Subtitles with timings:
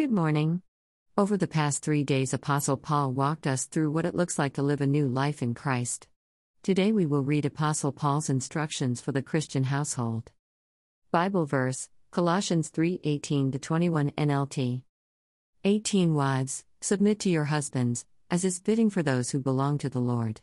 [0.00, 0.62] Good morning.
[1.18, 4.62] Over the past three days, Apostle Paul walked us through what it looks like to
[4.62, 6.08] live a new life in Christ.
[6.62, 10.30] Today we will read Apostle Paul's instructions for the Christian household.
[11.10, 14.80] Bible verse Colossians 3 18 21 NLT.
[15.64, 20.00] 18 Wives, submit to your husbands, as is fitting for those who belong to the
[20.00, 20.40] Lord.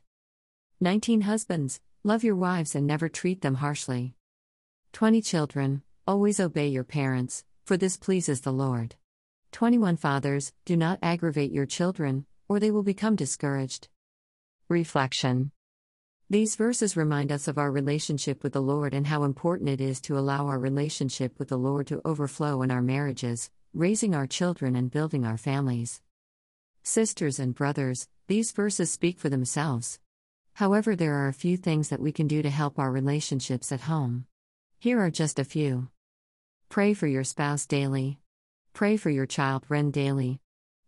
[0.82, 4.14] 19 Husbands, love your wives and never treat them harshly.
[4.94, 8.96] 20 Children, always obey your parents, for this pleases the Lord.
[9.52, 13.88] 21 Fathers, do not aggravate your children, or they will become discouraged.
[14.70, 15.52] Reflection
[16.30, 20.02] These verses remind us of our relationship with the Lord and how important it is
[20.02, 24.76] to allow our relationship with the Lord to overflow in our marriages, raising our children,
[24.76, 26.02] and building our families.
[26.84, 30.00] Sisters and brothers, these verses speak for themselves.
[30.54, 33.82] However, there are a few things that we can do to help our relationships at
[33.82, 34.26] home.
[34.80, 35.90] Here are just a few.
[36.70, 38.20] Pray for your spouse daily.
[38.78, 40.40] Pray for your child Ren daily.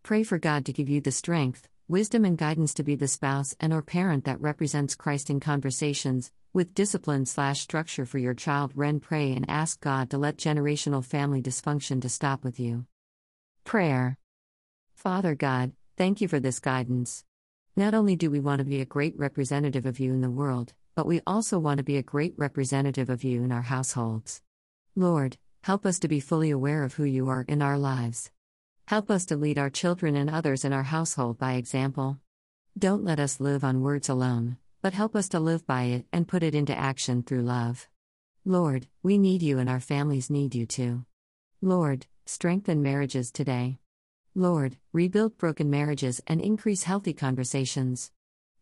[0.03, 3.55] Pray for God to give you the strength, wisdom and guidance to be the spouse
[3.59, 8.73] and or parent that represents Christ in conversations, with discipline slash structure for your child
[8.75, 12.85] Ren pray and ask God to let generational family dysfunction to stop with you.
[13.63, 14.19] Prayer.
[14.93, 17.23] Father God, thank you for this guidance.
[17.75, 20.73] Not only do we want to be a great representative of you in the world,
[20.95, 24.43] but we also want to be a great representative of you in our households.
[24.95, 28.31] Lord, help us to be fully aware of who you are in our lives.
[28.87, 32.17] Help us to lead our children and others in our household by example.
[32.77, 36.27] Don't let us live on words alone, but help us to live by it and
[36.27, 37.87] put it into action through love.
[38.45, 41.05] Lord, we need you and our families need you too.
[41.61, 43.79] Lord, strengthen marriages today.
[44.33, 48.11] Lord, rebuild broken marriages and increase healthy conversations.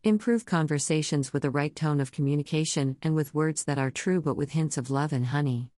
[0.03, 4.35] Improve conversations with the right tone of communication and with words that are true but
[4.35, 5.69] with hints of love and honey.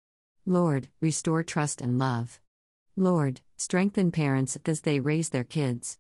[0.49, 2.41] Lord, restore trust and love.
[2.97, 5.99] Lord, strengthen parents as they raise their kids.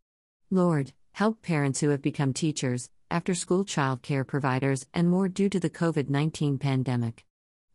[0.51, 5.61] Lord, help parents who have become teachers, after school childcare providers, and more due to
[5.61, 7.27] the COVID 19 pandemic.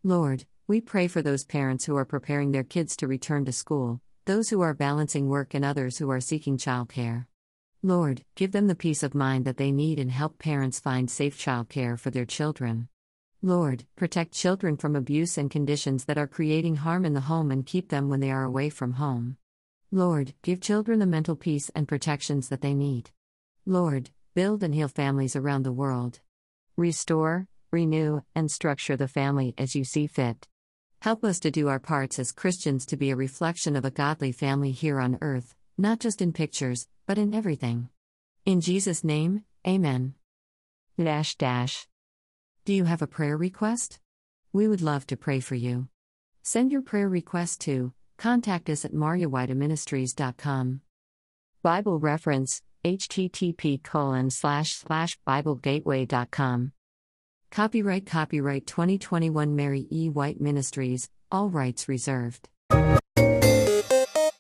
[0.03, 4.01] Lord, we pray for those parents who are preparing their kids to return to school,
[4.25, 7.27] those who are balancing work, and others who are seeking childcare.
[7.83, 11.37] Lord, give them the peace of mind that they need and help parents find safe
[11.37, 12.87] childcare for their children.
[13.45, 17.65] Lord, protect children from abuse and conditions that are creating harm in the home and
[17.65, 19.35] keep them when they are away from home.
[19.91, 23.11] Lord, give children the mental peace and protections that they need.
[23.65, 26.21] Lord, build and heal families around the world.
[26.77, 30.47] Restore, renew, and structure the family as you see fit.
[31.01, 34.31] Help us to do our parts as Christians to be a reflection of a godly
[34.31, 37.89] family here on earth, not just in pictures, but in everything.
[38.45, 40.13] In Jesus' name, Amen.
[40.97, 41.87] Dash dash.
[42.65, 43.99] Do you have a prayer request?
[44.53, 45.89] We would love to pray for you.
[46.43, 50.79] Send your prayer request to contact us at maryewhiteministries.com.
[51.61, 56.71] Bible reference http colon slash slash biblegateway.com.
[57.51, 60.09] Copyright Copyright 2021 Mary E.
[60.09, 62.47] White Ministries, all rights reserved.